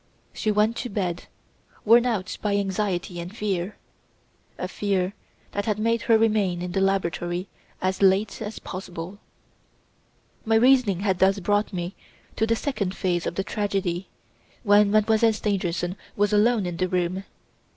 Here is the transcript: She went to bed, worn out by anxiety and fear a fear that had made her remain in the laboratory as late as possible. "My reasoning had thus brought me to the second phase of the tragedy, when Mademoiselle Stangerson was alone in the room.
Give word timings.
She 0.33 0.49
went 0.49 0.75
to 0.77 0.89
bed, 0.89 1.25
worn 1.85 2.07
out 2.07 2.35
by 2.41 2.55
anxiety 2.57 3.19
and 3.19 3.37
fear 3.37 3.77
a 4.57 4.67
fear 4.67 5.13
that 5.51 5.65
had 5.67 5.77
made 5.77 6.01
her 6.09 6.17
remain 6.17 6.63
in 6.63 6.71
the 6.71 6.81
laboratory 6.81 7.47
as 7.83 8.01
late 8.01 8.41
as 8.41 8.57
possible. 8.57 9.19
"My 10.43 10.55
reasoning 10.55 11.01
had 11.01 11.19
thus 11.19 11.39
brought 11.39 11.71
me 11.71 11.93
to 12.35 12.47
the 12.47 12.55
second 12.55 12.95
phase 12.95 13.27
of 13.27 13.35
the 13.35 13.43
tragedy, 13.43 14.09
when 14.63 14.89
Mademoiselle 14.89 15.33
Stangerson 15.33 15.95
was 16.15 16.33
alone 16.33 16.65
in 16.65 16.77
the 16.77 16.87
room. 16.89 17.23